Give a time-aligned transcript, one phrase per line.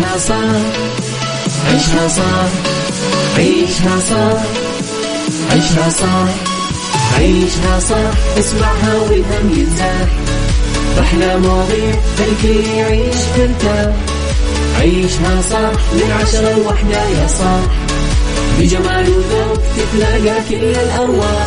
[0.00, 0.34] عيشها صح
[1.68, 2.48] عيشها صح
[3.38, 4.42] عيشها صح
[5.52, 6.28] عيشها صح
[7.18, 10.08] عيشها صح اسمعها والهم ينزاح
[11.00, 13.94] أحلى مواضيع خلي يعيش مرتاح
[14.80, 17.60] عيشها صح من عشرة لوحدة يا صاح
[18.58, 21.46] بجمال وذوق تتلاقى كل الأرواح.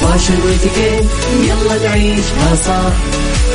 [0.00, 1.10] فاشل واتيكيت
[1.42, 2.92] يلا نعيشها صح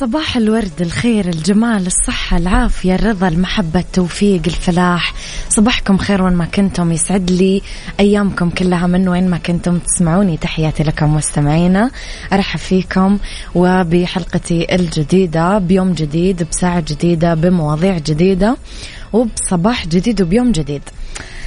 [0.00, 5.14] صباح الورد الخير الجمال الصحة العافية الرضا المحبة التوفيق الفلاح.
[5.48, 6.92] صباحكم خير وين ما كنتم.
[6.92, 7.62] يسعد لي
[8.00, 10.36] أيامكم كلها من وين ما كنتم تسمعوني.
[10.36, 11.90] تحياتي لكم مستمعينا.
[12.32, 13.18] أرحب فيكم
[13.54, 18.56] وبحلقتي الجديدة بيوم جديد بساعة جديدة بمواضيع جديدة
[19.12, 20.82] وبصباح جديد وبيوم جديد.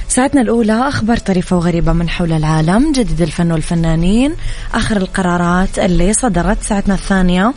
[0.08, 4.34] ساعتنا الأولى أخبار طريفة وغريبة من حول العالم جديد الفن والفنانين
[4.74, 7.54] آخر القرارات اللي صدرت ساعتنا الثانية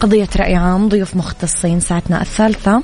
[0.00, 2.82] قضية رأي عام ضيوف مختصين ساعتنا الثالثة.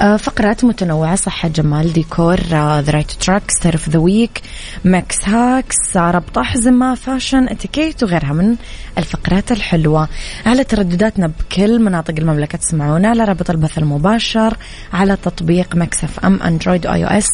[0.00, 4.40] آه، فقرات متنوعة صحة جمال ديكور the right track star of the week
[4.84, 8.56] mix hacks ربط أحزمة fashion اتيكيت وغيرها من
[8.98, 10.08] الفقرات الحلوة.
[10.46, 14.56] على تردداتنا بكل مناطق المملكة تسمعونا على رابط البث المباشر
[14.92, 17.28] على تطبيق Mix FM Android أو iOS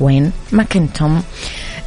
[0.00, 1.22] وين ما كنتم.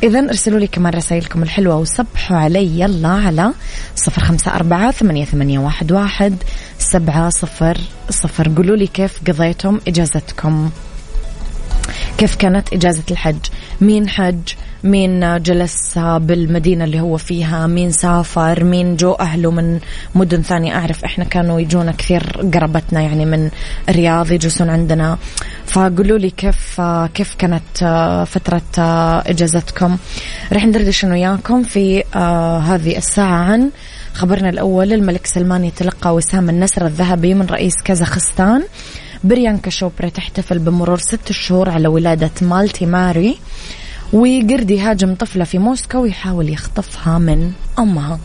[0.03, 2.79] إذا ارسلوا لي كمان رسائلكم الحلوة وصبحوا علي.
[2.79, 3.53] يلا على
[3.96, 6.35] صفر خمسة أربعة ثمانية, ثمانية واحد, واحد
[6.79, 7.78] سبعة صفر
[8.09, 8.51] صفر.
[8.56, 10.69] قولوا لي كيف قضيتم إجازتكم؟
[12.18, 13.46] كيف كانت إجازة الحج؟
[13.81, 19.79] مين حج؟ مين جلس بالمدينة اللي هو فيها؟ مين سافر؟ مين جو أهله من
[20.16, 22.23] مدن ثانية؟ أعرف إحنا كانوا يجونا كثير
[22.53, 23.49] قربتنا يعني من
[23.89, 25.17] الرياض يجلسون عندنا.
[25.66, 26.81] فقولوا لي كيف
[27.13, 27.77] كيف كانت
[28.27, 28.61] فترة
[29.31, 29.97] إجازتكم؟
[30.53, 33.69] رح ندردش أنا وياكم في آه، هذه الساعة عن
[34.13, 34.94] خبرنا الأول.
[34.94, 38.63] الملك سلمان يتلقى وسام النسر الذهبي من رئيس كازاخستان.
[39.23, 43.38] بريانكا شوبرا تحتفل بمرور ست شهور على ولادة مالتي ماري.
[44.13, 48.19] وقردي هاجم طفلة في موسكو ويحاول يخطفها من أمها.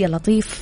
[0.00, 0.60] يا لطيف.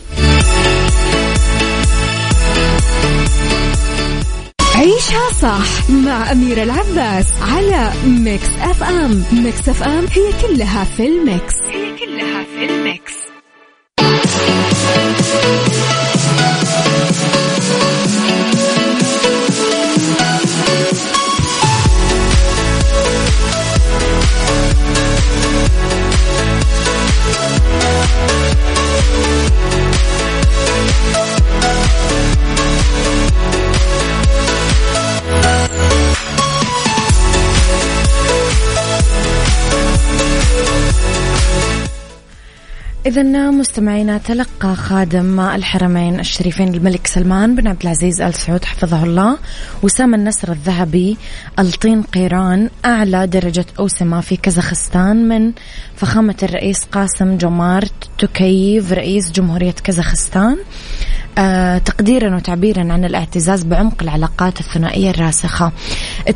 [4.75, 9.25] عيشها صح مع أميرة العباس على Mix FM.
[9.33, 11.55] Mix FM هي كلها في ال mix.
[11.63, 13.15] هي كلها في ال mix.
[43.19, 49.39] إذا مستمعينا تلقى خادم الحرمين الشريفين الملك سلمان بن عبد العزيز آل سعود حفظه الله
[49.83, 51.17] وسام النسر الذهبي
[51.59, 55.53] ألطين قيران أعلى درجة أوسمة في كازاخستان من
[55.97, 60.59] فخامة الرئيس قاسم جمارت توكييف رئيس جمهورية كازاخستان.
[61.39, 65.73] آه تقديرا وتعبيرا عن الاعتزاز بعمق العلاقات الثنائية الراسخة.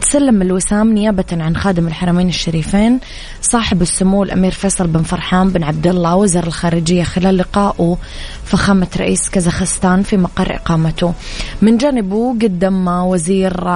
[0.00, 3.00] تسلم الوسام نيابة عن خادم الحرمين الشريفين
[3.40, 7.96] صاحب السمو الأمير فيصل بن فرحان بن عبد الله وزير الخارجية خلال لقائه
[8.44, 11.14] فخامة رئيس كازاخستان في مقر إقامته.
[11.62, 13.68] من جانبه قدم وزير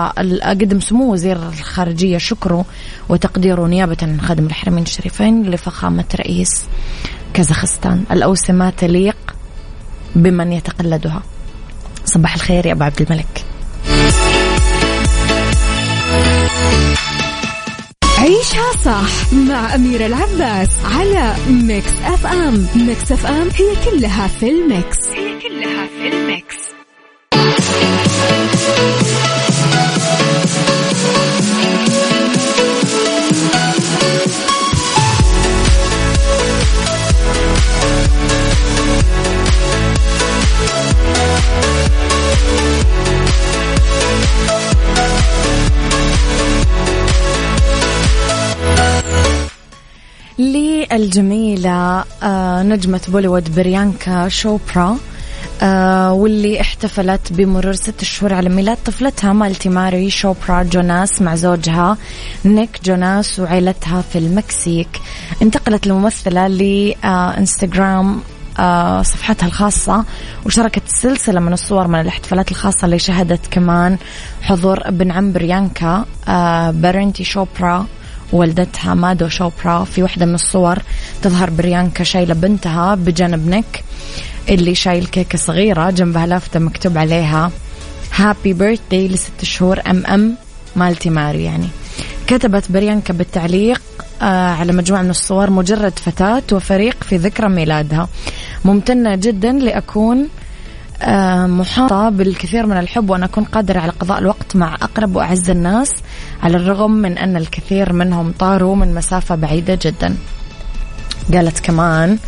[0.43, 2.65] قدم سمو وزير الخارجية شكره
[3.09, 6.67] وتقديره نيابة عن خادم الحرمين الشريفين لفخامة رئيس
[7.35, 8.05] كازاخستان.
[8.11, 9.17] الأوسمة تليق
[10.17, 11.23] بمن يتقلدها.
[12.05, 13.45] صباح الخير يا أبو عبد الملك.
[18.19, 22.67] عيشها صح مع أميرة العباس على Mix FM.
[22.77, 24.97] Mix FM هي كلها في ال mix.
[25.15, 25.26] هي
[50.97, 54.99] للجميلة آه، نجمة بوليوود بريانكا شوبرا
[55.63, 61.97] آه واللي احتفلت بمرور ست شهور على ميلاد طفلتها مالتي ماري شوبرا جوناس مع زوجها
[62.45, 64.89] نيك جوناس وعائلتها في المكسيك.
[65.43, 68.21] انتقلت الممثلة لانستغرام
[68.59, 70.05] آه صفحتها الخاصة
[70.47, 73.99] وشاركت سلسلة من الصور من الاحتفالات الخاصة اللي شهدت كمان
[74.43, 76.05] حضور ابن عم بريانكا
[76.71, 77.87] بارينيتي شوبرا.
[78.33, 80.79] والدتها مادو شوبرا في واحدة من الصور
[81.23, 83.85] تظهر بريانكا شايلة بنتها بجانب نيك
[84.49, 87.51] اللي شايل كيكة صغيرة جنبها لافتة مكتوب عليها
[88.15, 90.37] happy birthday لست شهور ام ام
[90.77, 91.69] مالتي ماري يعني.
[92.27, 93.83] كتبت بريانكا بالتعليق
[94.23, 98.09] آه على مجموعة من الصور مجرد فتاة وفريق في ذكرى ميلادها.
[98.65, 100.29] ممتنة جدا لأكون
[101.47, 105.93] محاطة بالكثير من الحب وأن أكون قادرة على قضاء الوقت مع أقرب وأعز الناس
[106.43, 110.17] على الرغم من أن الكثير منهم طاروا من مسافة بعيدة جدا.
[111.33, 112.19] قالت كمان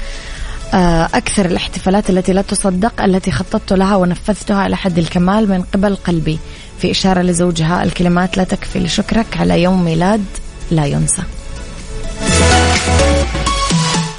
[0.75, 5.97] آه، أكثر الاحتفالات التي لا تصدق التي خططت لها ونفذتها إلى حد الكمال من قبل
[5.97, 6.38] قلبي
[6.79, 10.25] في إشارة لزوجها الكلمات لا تكفي لشكرك على يوم ميلاد
[10.70, 11.23] لا ينسى.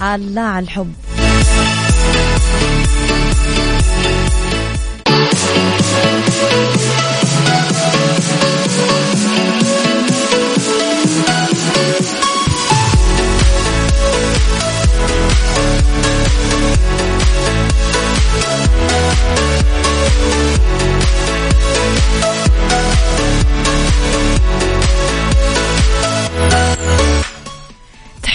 [0.02, 0.94] الله على الحب.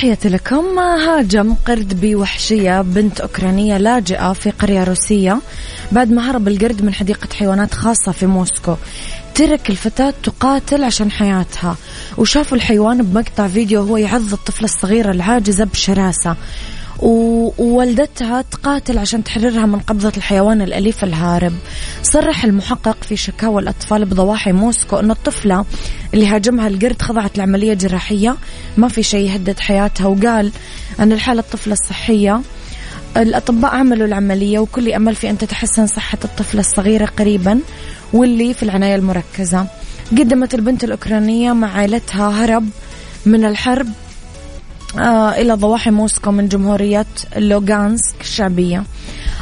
[0.05, 0.79] تحياتي لكم.
[0.79, 5.39] هاجم قرد بوحشية بنت أوكرانية لاجئة في قرية روسية
[5.93, 8.75] بعد ما هرب القرد من حديقة حيوانات خاصة في موسكو.
[9.35, 11.77] ترك الفتاة تقاتل عشان حياتها.
[12.19, 16.37] وشافوا الحيوان بمقطع فيديو وهو يعض الطفلة الصغيرة العاجزة بشراسة.
[16.99, 21.53] ووالدتها تقاتل عشان تحررها من قبضة الحيوان الأليف الهارب.
[22.03, 25.65] صرح المحقق في شكاوى الأطفال بضواحي موسكو أن الطفلة
[26.15, 28.37] اللي هاجمها القرد خضعت لعملية جراحية
[28.77, 30.07] ما في شيء يهدد حياتها.
[30.07, 30.53] وقال
[31.01, 32.41] أن الحالة الطفلة الصحية.
[33.17, 37.61] الأطباء عملوا العملية وكل أمل في أن تتحسن صحة الطفلة الصغيرة قريبا
[38.13, 39.67] واللي في العناية المركزة.
[40.11, 42.69] قدمت البنت الأوكرانية مع عائلتها هرب
[43.27, 43.89] من الحرب.
[44.99, 47.07] إلى ضواحي موسكو من جمهورية
[47.37, 48.85] لوغانسك الشعبية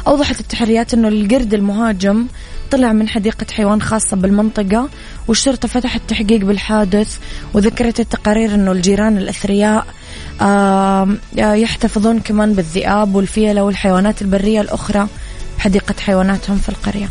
[0.07, 2.27] أوضحت التحريات أنه القرد المهاجم
[2.71, 4.89] طلع من حديقة حيوان خاصة بالمنطقة
[5.27, 7.17] والشرطة فتحت تحقيق بالحادث
[7.53, 9.85] وذكرت التقارير أنه الجيران الأثرياء
[10.41, 11.07] آه
[11.37, 15.07] يحتفظون كمان بالذئاب والفيلة والحيوانات البرية الأخرى
[15.57, 17.09] بحديقة حيواناتهم في القرية.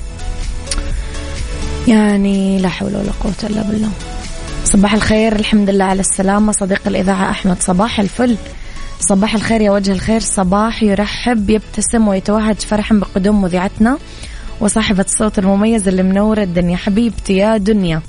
[1.88, 3.91] يعني لا حول ولا قوة إلا بالله.
[4.64, 6.53] صباح الخير الحمد لله على السلامة.
[6.53, 8.37] صديق الإذاعة أحمد صباح الفل.
[9.00, 10.20] صباح الخير يا وجه الخير.
[10.20, 13.99] صباح يرحب يبتسم ويتوهج فرحا بقدوم مذيعتنا
[14.61, 16.76] وصاحبة الصوت المميز اللي منورة الدنيا.
[16.76, 18.03] حبيبتي يا دنيا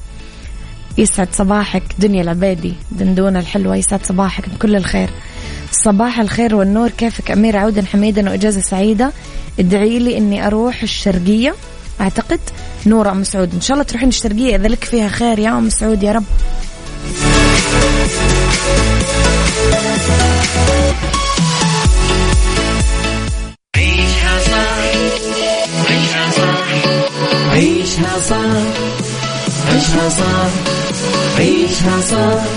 [0.97, 1.83] يسعد صباحك.
[1.99, 5.09] دنيا العبيدي دندونة الحلوة يسعد صباحك بكل الخير.
[5.71, 6.89] صباح الخير والنور.
[6.89, 9.11] كيفك أميرة عودا حميدا وإجازة سعيدة؟
[9.59, 11.55] ادعي لي إني أروح الشرقية.
[12.03, 12.39] أعتقد
[12.85, 13.53] نورة أم سعود.
[13.53, 16.23] إن شاء الله تروحين الشرقية إذا لك فيها خير يا أم سعود يا رب.
[23.75, 24.83] عيشها صح
[25.89, 26.67] عيشها صح
[27.51, 28.63] عيشها صح
[29.69, 30.49] عيشها صح
[31.37, 32.49] عيشها صح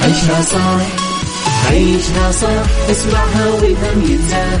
[0.00, 0.80] عيشها صح
[1.70, 2.30] عيشها
[2.90, 4.60] اسمعها والهم ينزاح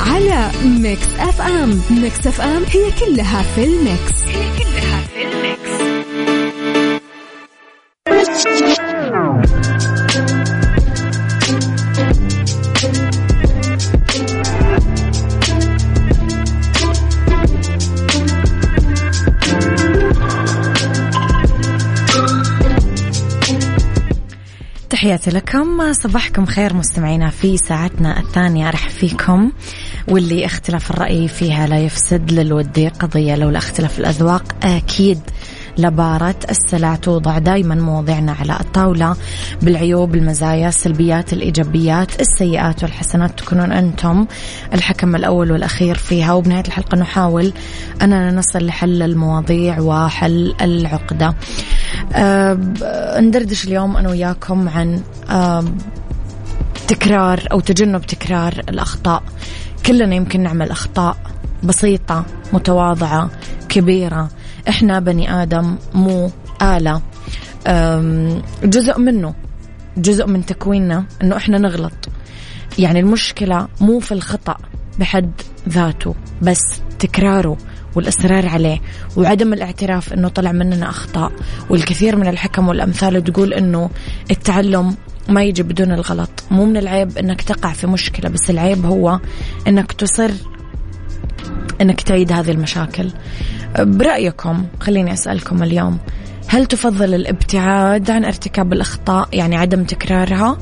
[0.00, 1.80] على Mix FM.
[1.90, 4.22] Mix FM هي كلها في ال mix.
[4.26, 5.92] هي كلها في ال mix.
[24.90, 25.92] تحياتي لكم.
[25.92, 28.68] صباحكم خير مستمعينا في ساعتنا الثانية.
[28.68, 29.52] أرحب فيكم.
[30.08, 34.42] واللي اختلاف الرأي فيها لا يفسد للودي قضية لولا اختلاف الأذواق.
[34.62, 35.20] أكيد
[35.78, 39.16] لبارة السلع توضع دائما مواضيعنا على الطاولة.
[39.62, 44.26] بالعيوب المزايا السلبيات الإيجابيات السيئات والحسنات تكونون أنتم
[44.74, 46.32] الحكم الأول والأخير فيها.
[46.32, 47.52] وبنهاية الحلقة نحاول
[48.02, 51.34] أننا نصل لحل المواضيع وحل العقدة.
[52.12, 52.58] أه
[53.20, 55.64] ندردش اليوم أنا وياكم عن أه
[56.88, 59.22] تكرار أو تجنب تكرار الأخطاء.
[59.86, 61.16] كلنا يمكن نعمل أخطاء
[61.62, 63.30] بسيطة متواضعة
[63.68, 64.28] كبيرة.
[64.68, 66.30] إحنا بني آدم مو
[66.62, 67.02] آلة.
[68.64, 69.34] جزء منه
[69.96, 71.92] جزء من تكويننا إنه إحنا نغلط.
[72.78, 74.56] يعني المشكلة مو في الخطأ
[74.98, 75.30] بحد
[75.68, 76.60] ذاته بس
[76.98, 77.56] تكراره
[77.94, 78.80] والإصرار عليه
[79.16, 81.32] وعدم الاعتراف أنه طلع مننا أخطاء.
[81.70, 83.90] والكثير من الحكم والأمثال تقول أنه
[84.30, 84.96] التعلم
[85.28, 86.30] ما يجي بدون الغلط.
[86.50, 89.20] مو من العيب أنك تقع في مشكلة بس العيب هو
[89.68, 90.30] أنك تصر
[91.80, 93.10] أنك تعيد هذه المشاكل.
[93.78, 95.98] برأيكم خليني أسألكم اليوم
[96.48, 100.58] هل تفضل الابتعاد عن ارتكاب الأخطاء يعني عدم تكرارها؟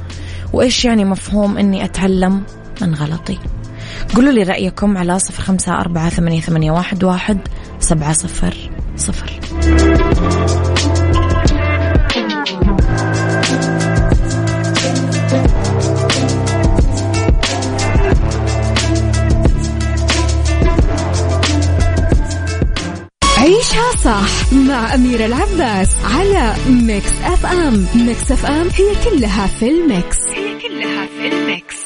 [0.53, 2.43] وإيش يعني مفهوم أني أتعلم
[2.83, 3.39] من غلطي؟
[4.15, 7.39] قولوا لي رأيكم على صفر خمسة أربعة ثمانية, ثمانية واحد, واحد
[7.81, 9.41] سبعة صفر صفر.
[23.71, 30.17] عيشها صح مع أميرة العباس على Mix FM Mix FM هي كلها في ال mix.
[30.29, 31.77] هي كلها في ال mix.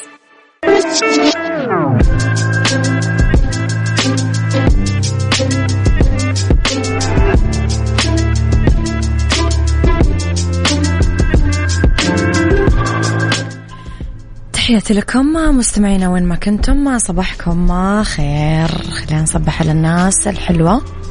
[14.53, 18.69] تحياتي لكم مستمعينا وين ما كنتم صباحكم خير.
[18.69, 21.04] خلينا نصبح على الناس الحلوة.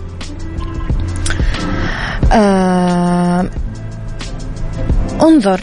[2.33, 3.49] آه
[5.21, 5.61] انظر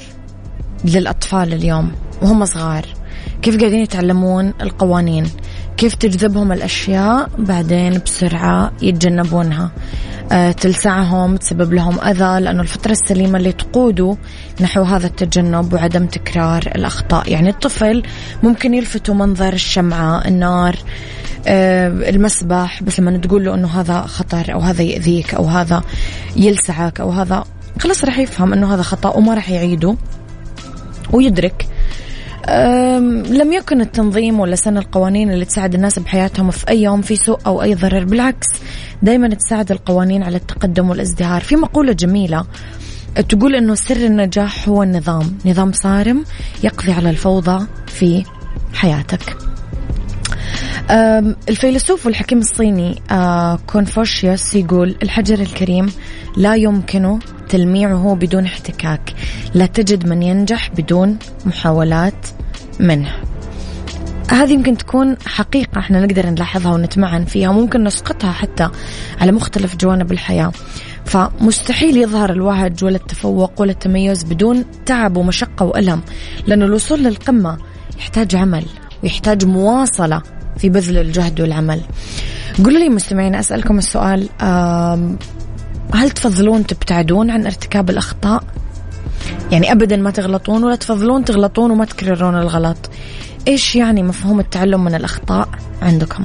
[0.84, 2.84] للأطفال اليوم وهم صغار.
[3.42, 5.26] كيف قاعدين يتعلمون القوانين؟
[5.76, 9.70] كيف تجذبهم الأشياء بعدين بسرعة يتجنبونها؟
[10.32, 14.16] أه تلسعهم تسبب لهم أذى لأنه الفطرة السليمة اللي تقوده
[14.60, 17.32] نحو هذا التجنب وعدم تكرار الأخطاء.
[17.32, 18.02] يعني الطفل
[18.42, 20.76] ممكن يلفتوا منظر الشمعة النار
[21.46, 25.82] المسبح بس لما تقول له أنه هذا خطر أو هذا يأذيك أو هذا
[26.36, 27.44] يلسعك أو هذا
[27.80, 29.96] خلاص راح يفهم أنه هذا خطأ وما راح يعيده
[31.12, 31.66] ويدرك.
[33.28, 37.38] لم يكن التنظيم ولا سن القوانين اللي تساعد الناس بحياتهم في أي يوم في سوء
[37.46, 38.46] أو أي ضرر بالعكس
[39.02, 41.40] دائما تساعد القوانين على التقدم والازدهار.
[41.40, 42.44] في مقولة جميلة
[43.28, 46.24] تقول أنه سر النجاح هو النظام نظام صارم
[46.64, 48.24] يقضي على الفوضى في
[48.74, 49.36] حياتك.
[50.90, 53.02] الفيلسوف والحكيم الصيني
[53.66, 55.92] كونفوشيوس يقول الحجر الكريم
[56.36, 57.18] لا يمكن
[57.48, 59.14] تلميعه بدون احتكاك
[59.54, 62.26] لا تجد من ينجح بدون محاولات
[62.80, 63.12] منه.
[64.30, 68.68] هذه يمكن تكون حقيقة إحنا نقدر نلاحظها ونتمعن فيها وممكن نسقطها حتى
[69.20, 70.52] على مختلف جوانب الحياة.
[71.04, 76.02] فمستحيل يظهر الوهج ولا التفوق ولا التميز بدون تعب ومشقة وألم
[76.46, 77.58] لأن الوصول للقمة
[77.98, 78.64] يحتاج عمل
[79.02, 80.22] ويحتاج مواصلة.
[80.60, 81.80] في بذل الجهد والعمل.
[82.64, 84.28] قولوا لي مستمعين أسألكم السؤال
[85.94, 88.42] هل تفضلون تبتعدون عن ارتكاب الأخطاء؟
[89.52, 92.90] يعني أبدا ما تغلطون ولا تفضلون تغلطون وما تكررون الغلط.
[93.48, 95.48] إيش يعني مفهوم التعلم من الأخطاء
[95.82, 96.24] عندكم؟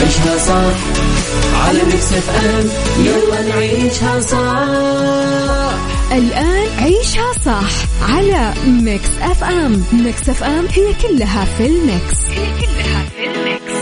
[0.00, 0.76] عيشها صح.
[1.66, 2.68] على Mix FM
[3.04, 5.78] يلا نعيشها صح.
[6.12, 7.70] الآن عيشها صح
[8.12, 12.18] على Mix FM Mix FM هي كلها في ال mix.
[12.30, 13.72] هي كلها في ال mix.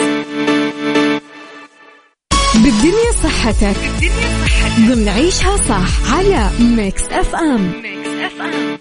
[2.54, 3.76] بالدنيا صحتك.
[4.00, 4.87] بالدنيا صحتك.
[4.88, 8.78] ضمن عيشها صح على Mix FM Mix FM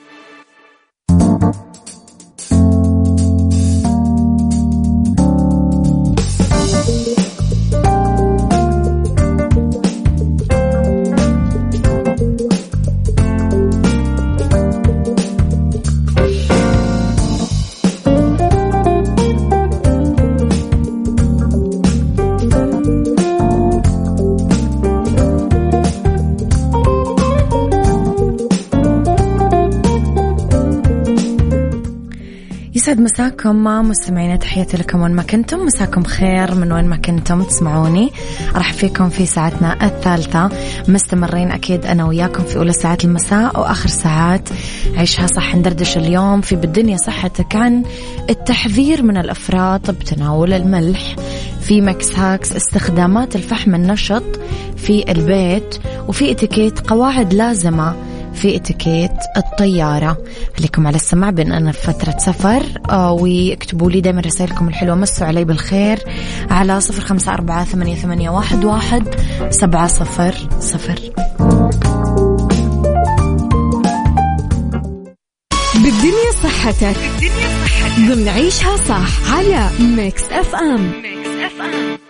[33.06, 35.66] مساكم مع مستمعينا تحياتي لكم وين ما كنتم.
[35.66, 38.12] مساكم خير من وين ما كنتم تسمعوني.
[38.56, 40.50] راح فيكم في ساعتنا الثالثة.
[40.88, 44.50] مستمرين أكيد أنا وياكم في أولى ساعات المساء وآخر ساعات
[44.98, 46.42] عيشها صح ندردش اليوم.
[46.42, 47.84] في بالدنيا صحتك عن
[48.30, 51.16] التحذير من الأفراط بتناول الملح
[51.62, 54.24] في mix hacks استخدامات الفحم النشط
[54.78, 55.76] في البيت
[56.08, 57.96] وفي إتيكيت قواعد لازمة
[58.36, 60.18] في اتيكيت الطيارة.
[60.58, 64.96] خليكم على السماع بما إننا في فترة سفر آه واكتبوا لي دايما رسائلكم الحلوة.
[64.96, 66.00] مسوا علي بالخير
[66.50, 69.04] على صفر خمسة أربعة ثمانية, ثمانية واحد, واحد
[69.50, 71.00] سبعة صفر صفر.
[75.74, 76.98] بالدنيا صحتك.
[77.20, 77.96] بالدنيا صحتك.
[78.00, 80.92] ضمن عيشها صح على Mix FM.
[81.02, 82.05] Mix FM.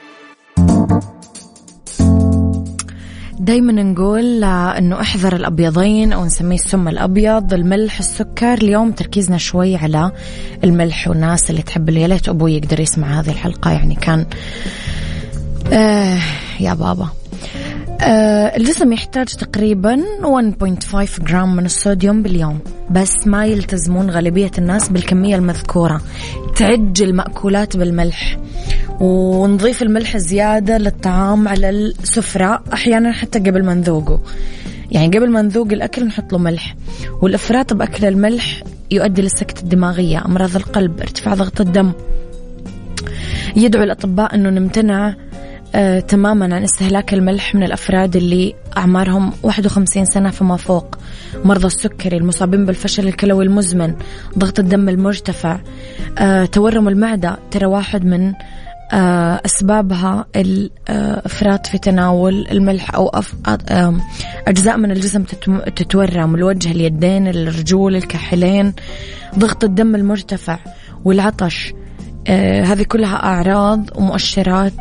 [3.40, 7.54] دايما نقول إنه أحذر الأبيضين أو نسميه السم الأبيض.
[7.54, 10.12] الملح السكر اليوم تركيزنا شوي على
[10.64, 14.26] الملح والناس اللي تحب يا ليت أبوي يقدر يسمع هذه الحلقة يعني كان
[15.74, 16.18] آه
[16.60, 17.08] يا بابا.
[18.02, 20.04] آه الجسم يحتاج تقريبا
[20.92, 22.60] 1.5 جرام من الصوديوم باليوم
[22.92, 26.02] بس ما يلتزمون غالبية الناس بالكمية المذكورة.
[26.56, 28.38] تعج المأكولات بالملح.
[29.00, 32.64] ونضيف الملح زيادة للطعام على السفرة.
[32.74, 34.20] أحيانا حتى قبل ما نذوقه.
[34.92, 36.76] يعني قبل ما نذوق الأكل نحط له ملح.
[37.22, 41.92] والإفراط بأكل الملح يؤدي للسكتة الدماغية أمراض القلب ارتفاع ضغط الدم.
[43.56, 45.16] يدعو الأطباء أنه نمتنع
[45.76, 50.96] آه تماما عن استهلاك الملح من الأفراد اللي أعمارهم 51 سنة فما فوق.
[51.46, 53.94] مرضى السكري المصابين بالفشل الكلوي المزمن
[54.38, 55.60] ضغط الدم المرتفع
[56.18, 57.38] آه تورم المعدة.
[57.52, 58.34] ترى واحد من
[58.92, 63.12] أسبابها الإفراط في تناول الملح أو
[64.48, 65.24] أجزاء من الجسم
[65.76, 68.74] تتورم الوجه اليدين الرجول الكاحلين
[69.40, 70.60] ضغط الدم المرتفع
[71.06, 71.74] والعطش.
[72.28, 74.74] آه، هذه كلها أعراض ومؤشرات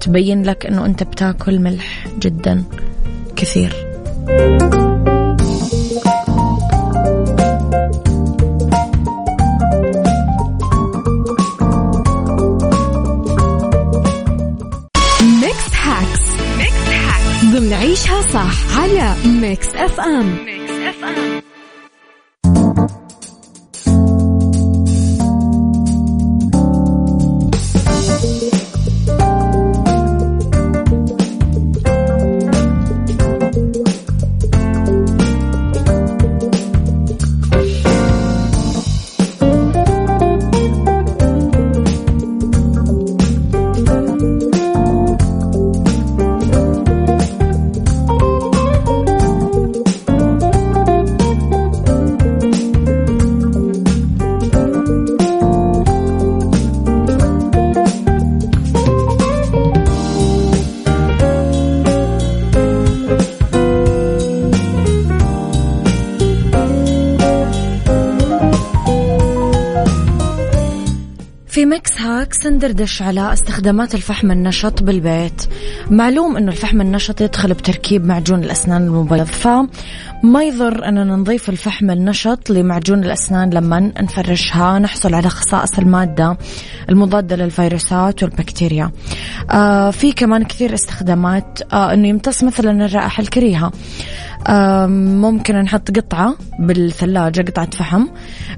[0.00, 2.64] تبين لك أنه أنت بتاكل ملح جدا
[3.36, 3.72] كثير.
[17.72, 21.42] عيشها صح على ميكس اف ام ميكس اف ام
[71.68, 75.42] بالعكس ندردش على استخدامات الفحم النشط بالبيت.
[75.90, 82.50] معلوم أنه الفحم النشط يدخل بتركيب معجون الأسنان المبيض فما يضر أننا نضيف الفحم النشط
[82.50, 84.78] لمعجون الأسنان لما نفرشها.
[84.78, 86.36] نحصل على خصائص المادة
[86.88, 88.90] المضادة للفيروسات والبكتيريا.
[89.50, 93.72] آه في كمان كثير استخدامات آه أنه يمتص مثلا الرائحة الكريهة.
[95.20, 98.06] ممكن نحط قطعة بالثلاجة قطعة فحم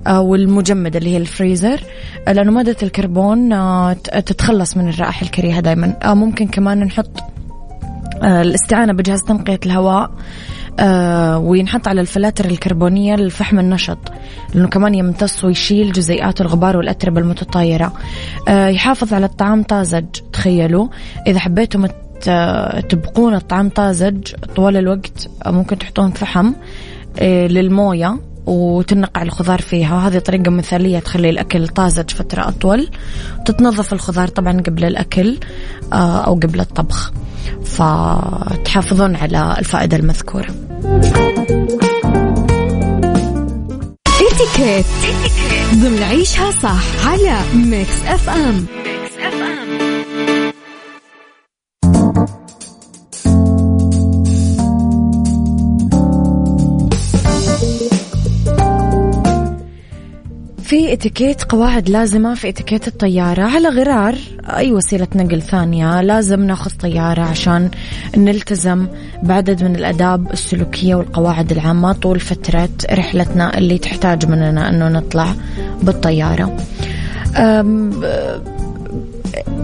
[0.06, 1.80] آه، والمجمد اللي هي الفريزر
[2.28, 7.10] آه، لأنه مادة الكربون آه، تتخلص من الرائحة الكريهة دائما ممكن كمان نحط
[8.22, 10.10] الاستعانة بجهاز تنقية الهواء
[11.36, 13.98] وينحط على الفلاتر الكربونية للفحم النشط
[14.54, 17.92] لأنه كمان يمتص ويشيل جزيئات الغبار والأتربة المتطايرة.
[18.48, 20.88] يحافظ على الطعام طازج تخيلوا.
[21.26, 21.86] إذا حبيتم
[22.88, 25.30] تبقون الطعام طازج طوال الوقت.
[25.46, 26.52] ممكن تحطون فحم
[27.18, 29.94] آه، للموية وتنقع الخضار فيها.
[29.94, 32.88] وهذه طريقة مثالية تخلي الأكل طازج فترة أطول.
[33.46, 35.38] تتنظف الخضار طبعا قبل الأكل
[35.92, 37.12] آه، أو قبل الطبخ.
[37.64, 40.46] فتحافظون على الفائدة المذكورة.
[44.20, 44.86] اتيكيت
[45.74, 48.66] ضمن عيشها صح على Mix FM
[60.70, 63.42] في اتيكيت قواعد لازمة في اتيكيت الطيارة.
[63.42, 67.70] على غرار أي وسيلة نقل ثانية لازم ناخذ طيارة عشان
[68.16, 68.86] نلتزم
[69.22, 75.34] بعدد من الأداب السلوكية والقواعد العامة طول فترة رحلتنا اللي تحتاج مننا أنه نطلع
[75.82, 76.56] بالطيارة.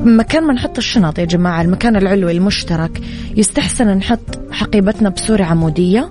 [0.04, 3.00] مكان ما نحط الشنط يا جماعة المكان العلوي المشترك
[3.36, 6.10] يستحسن نحط حقيبتنا بصورة عمودية.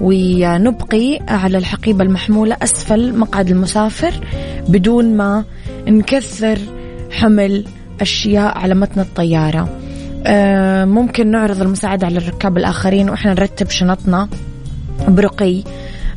[0.00, 4.14] ونبقي على الحقيبة المحمولة أسفل مقعد المسافر
[4.68, 5.44] بدون ما
[5.88, 6.58] نكثر
[7.10, 7.64] حمل
[8.00, 9.68] أشياء على متن الطيارة.
[10.26, 14.28] آه، ممكن نعرض المساعدة على الركاب الآخرين وإحنا نرتب شنطنا
[15.08, 15.62] برقي.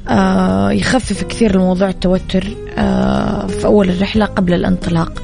[0.10, 5.24] آه، يخفف كثير الموضوع التوتر آه، في أول الرحلة قبل الانطلاق.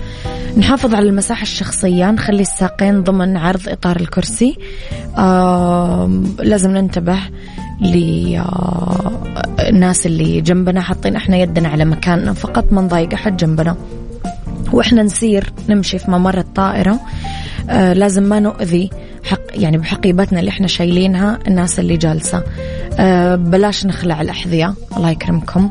[0.57, 4.57] نحافظ على المساحة الشخصية نخلي الساقين ضمن عرض إطار الكرسي.
[6.39, 7.19] لازم ننتبه.
[9.69, 12.33] للناس اللي جنبنا حاطين إحنا يدنا على مكاننا.
[12.33, 13.75] فقط ما نضايق أحد جنبنا.
[14.71, 16.99] وإحنا نسير نمشي في ممر الطائرة.
[17.69, 18.89] آه لازم ما نؤذي
[19.23, 22.43] حق يعني بحقيبتنا اللي إحنا شايلينها الناس اللي جالسة.
[22.99, 24.73] آه بلاش نخلع الأحذية.
[24.97, 25.69] الله يكرمكم.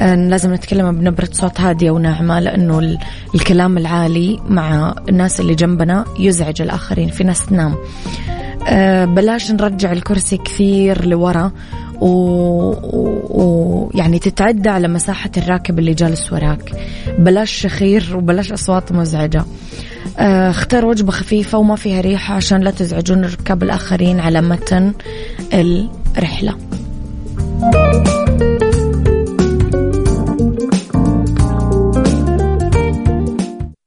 [0.00, 2.98] آه لازم نتكلم بنبرة صوت هادية وناعمة لأنه
[3.34, 7.08] الكلام العالي مع الناس اللي جنبنا يزعج الآخرين.
[7.08, 7.72] في ناس تنام.
[7.72, 8.33] آه
[9.04, 11.52] بلاش نرجع الكرسي كثير لورا
[12.00, 14.20] ويعني و...
[14.20, 16.72] تتعدى على مساحة الراكب اللي جالس وراك.
[17.18, 19.44] بلاش شخير وبلاش أصوات مزعجة.
[20.18, 24.92] آه، اختار وجبة خفيفة وما فيها ريحة عشان لا تزعجون الركاب الآخرين على متن
[25.54, 26.54] الرحلة.